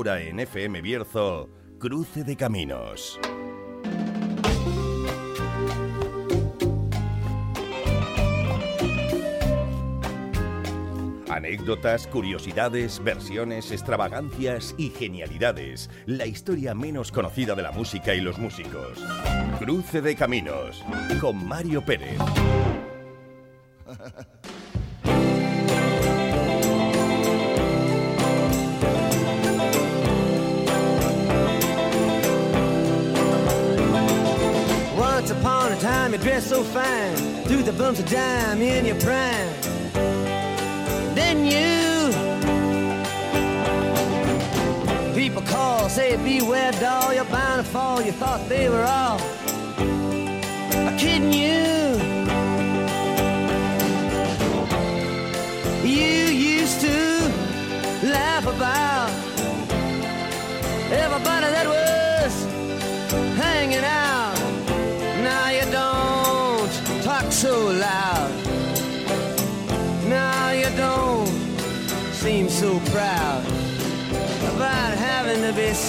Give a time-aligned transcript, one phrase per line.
[0.00, 3.20] Ahora en FM Bierzo, Cruce de Caminos.
[11.28, 15.90] Anécdotas, curiosidades, versiones, extravagancias y genialidades.
[16.06, 19.04] La historia menos conocida de la música y los músicos.
[19.58, 20.82] Cruce de Caminos
[21.20, 22.16] con Mario Pérez.
[36.20, 39.48] dressed so fine, threw the bumps of dime in your prime.
[41.14, 41.90] Then you
[45.14, 48.02] people call, say beware doll, you're bound to fall.
[48.02, 49.18] You thought they were all
[50.98, 51.98] kidding you.
[55.84, 56.24] You
[56.58, 56.96] used to
[58.06, 59.10] laugh about
[60.90, 62.44] everybody that was
[63.36, 63.99] hanging out.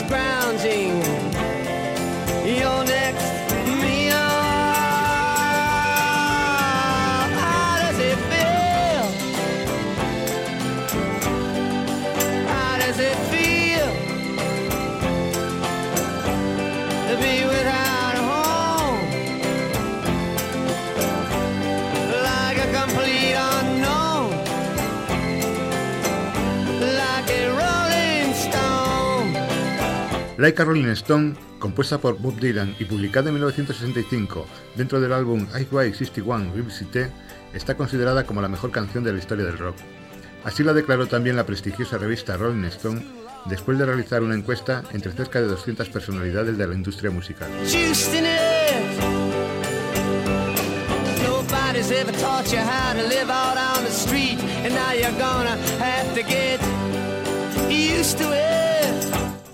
[0.08, 1.21] Scrounging
[30.42, 35.46] Like a Rolling Stone, compuesta por Bob Dylan y publicada en 1965 dentro del álbum
[35.56, 37.12] Highway 61 Revisité,
[37.54, 39.76] está considerada como la mejor canción de la historia del rock.
[40.44, 43.04] Así la declaró también la prestigiosa revista Rolling Stone
[43.46, 47.52] después de realizar una encuesta entre cerca de 200 personalidades de la industria musical.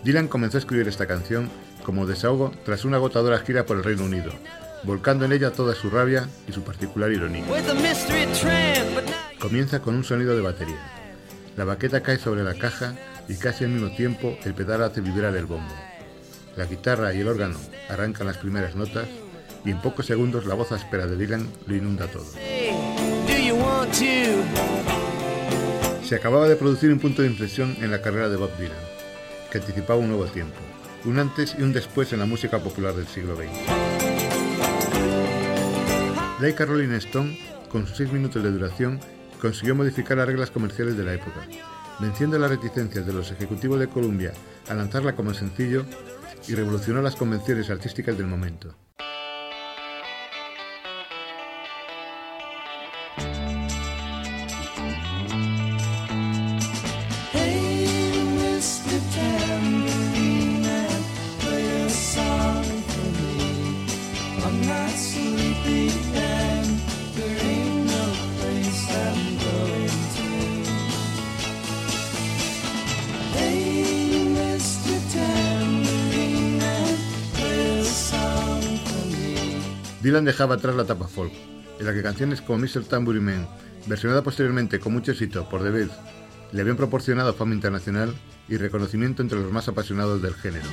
[0.08, 1.50] Dylan comenzó a escribir esta canción
[1.84, 4.32] como desahogo tras una agotadora gira por el Reino Unido,
[4.84, 7.44] volcando en ella toda su rabia y su particular ironía.
[9.38, 10.80] Comienza con un sonido de batería.
[11.58, 12.96] La baqueta cae sobre la caja
[13.28, 15.76] y casi al mismo tiempo el pedal hace vibrar el bombo.
[16.56, 17.60] La guitarra y el órgano
[17.90, 19.10] arrancan las primeras notas
[19.66, 22.32] y en pocos segundos la voz áspera de Dylan lo inunda todo.
[26.06, 28.97] Se acababa de producir un punto de inflexión en la carrera de Bob Dylan,
[29.52, 30.58] que anticipaba un nuevo tiempo,
[31.06, 33.48] un antes y un después en la música popular del siglo XX.
[36.40, 39.00] Like a Rolling Stone, con sus seis minutos de duración,
[39.42, 41.48] consiguió modificar las reglas comerciales de la época,
[42.00, 44.34] venciendo las reticencias de los ejecutivos de Columbia
[44.70, 45.86] a lanzarla como sencillo
[46.48, 48.76] y revolucionó las convenciones artísticas del momento.
[80.08, 81.34] Dylan dejaba atrás la etapa folk,
[81.80, 82.86] en la que canciones como Mr.
[82.86, 83.48] Tambourine Man,
[83.88, 85.90] versionada posteriormente con mucho éxito por The
[86.54, 88.16] le habían proporcionado fama internacional
[88.48, 90.66] y reconocimiento entre los más apasionados del género.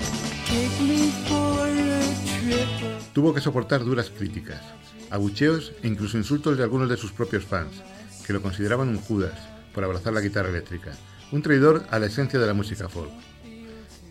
[3.12, 4.62] Tuvo que soportar duras críticas,
[5.10, 7.82] abucheos e incluso insultos de algunos de sus propios fans,
[8.24, 9.36] que lo consideraban un Judas
[9.74, 10.92] por abrazar la guitarra eléctrica,
[11.32, 13.10] un traidor a la esencia de la música folk.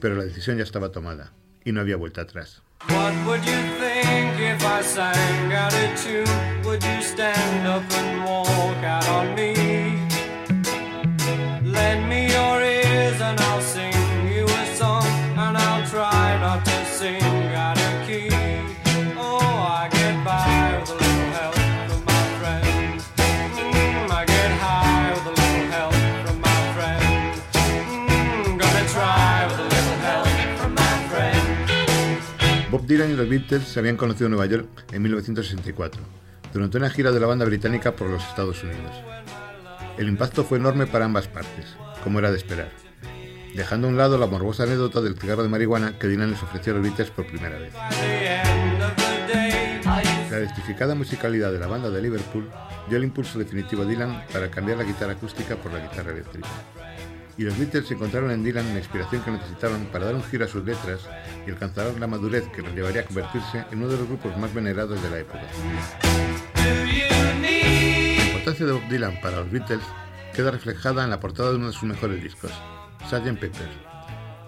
[0.02, 1.32] Pero la decisión ya estaba tomada
[1.66, 2.62] y no había vuelta atrás.
[2.90, 6.64] What would you think if I sang out a tune?
[6.66, 9.54] Would you stand up and walk out on me?
[11.64, 13.93] Lend me your ears and I'll sing
[32.86, 36.02] Dylan y los Beatles se habían conocido en Nueva York en 1964,
[36.52, 38.92] durante una gira de la banda británica por los Estados Unidos.
[39.98, 42.72] El impacto fue enorme para ambas partes, como era de esperar,
[43.56, 46.74] dejando a un lado la morbosa anécdota del cigarro de marihuana que Dylan les ofreció
[46.74, 47.74] a los Beatles por primera vez.
[50.30, 52.50] La electrificada musicalidad de la banda de Liverpool
[52.90, 56.50] dio el impulso definitivo a Dylan para cambiar la guitarra acústica por la guitarra eléctrica.
[57.38, 60.48] Y los Beatles encontraron en Dylan la inspiración que necesitaban para dar un giro a
[60.48, 61.02] sus letras
[61.48, 64.54] y alcanzar la madurez que los llevaría a convertirse en uno de los grupos más
[64.54, 65.42] venerados de la época.
[66.56, 69.84] La importancia de Bob Dylan para los Beatles
[70.36, 72.52] queda reflejada en la portada de uno de sus mejores discos,
[73.10, 73.40] Sgt.
[73.40, 73.70] Pepper,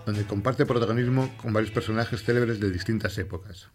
[0.05, 3.69] donde comparte protagonismo con varios personajes célebres de distintas épocas.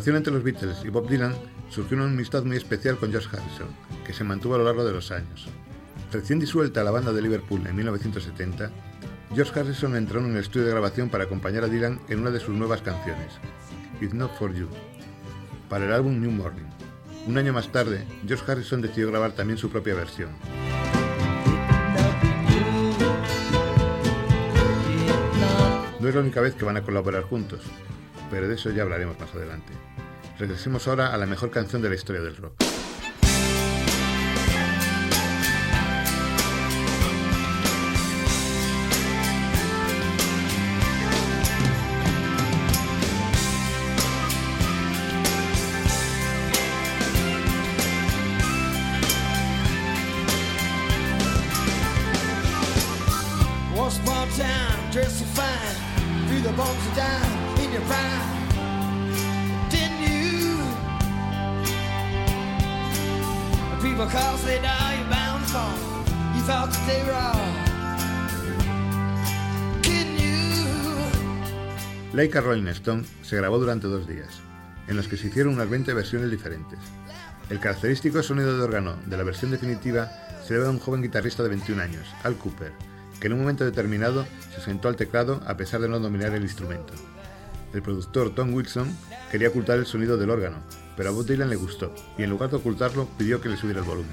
[0.00, 1.34] Relación entre los Beatles y Bob Dylan
[1.68, 3.68] surgió una amistad muy especial con George Harrison,
[4.06, 5.46] que se mantuvo a lo largo de los años.
[6.10, 8.70] Recién disuelta la banda de Liverpool en 1970,
[9.34, 12.40] George Harrison entró en un estudio de grabación para acompañar a Dylan en una de
[12.40, 13.34] sus nuevas canciones,
[14.00, 14.68] It's Not For You,
[15.68, 16.70] para el álbum New Morning.
[17.26, 20.30] Un año más tarde, George Harrison decidió grabar también su propia versión.
[26.00, 27.60] No es la única vez que van a colaborar juntos,
[28.30, 29.89] pero de eso ya hablaremos más adelante.
[30.40, 32.54] Regresemos ahora a la mejor canción de la historia del rock.
[53.76, 58.39] Once upon a time, dressed so fine, through the bumps of time in your prime.
[63.80, 64.04] People
[72.34, 74.40] a Rolling Stone se grabó durante dos días,
[74.86, 76.78] en los que se hicieron unas 20 versiones diferentes.
[77.48, 80.10] El característico sonido de órgano de la versión definitiva
[80.46, 82.72] se debe a un joven guitarrista de 21 años, Al Cooper,
[83.18, 86.42] que en un momento determinado se sentó al teclado a pesar de no dominar el
[86.42, 86.92] instrumento.
[87.72, 88.94] El productor Tom Wilson
[89.30, 90.58] quería ocultar el sonido del órgano,
[91.00, 93.80] pero a Bob Dylan le gustó y en lugar de ocultarlo pidió que le subiera
[93.80, 94.10] el volumen.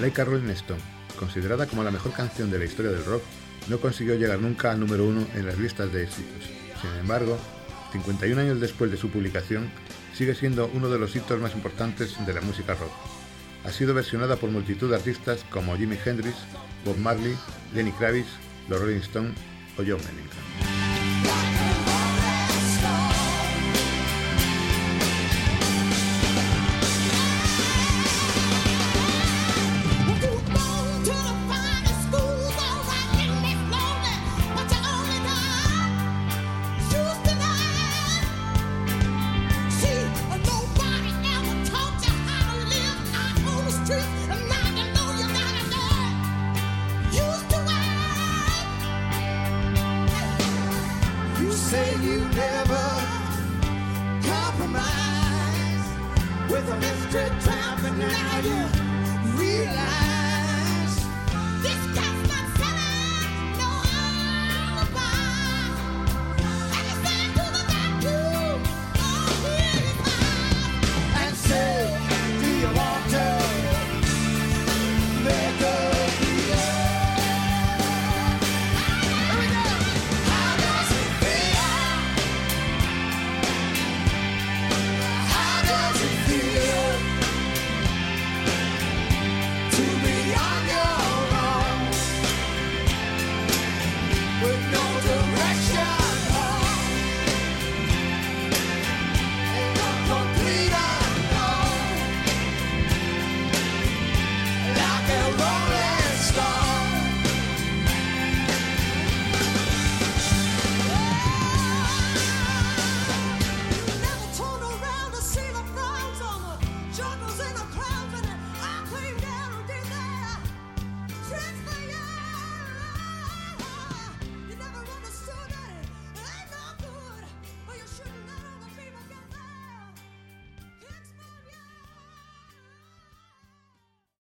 [0.00, 0.80] Like a Rolling Stone,
[1.18, 3.22] considerada como la mejor canción de la historia del rock,
[3.68, 6.48] no consiguió llegar nunca al número uno en las listas de éxitos.
[6.80, 7.36] Sin embargo,
[7.92, 9.70] 51 años después de su publicación,
[10.14, 13.15] sigue siendo uno de los hitos más importantes de la música rock.
[13.66, 16.36] Ha sido versionada por multitud de artistas como Jimi Hendrix,
[16.84, 17.36] Bob Marley,
[17.74, 18.28] Lenny Kravitz,
[18.68, 19.34] los Rolling Stones
[19.76, 20.55] o John Mellencamp.
[56.48, 60.25] with a mystery trap, and now you realize.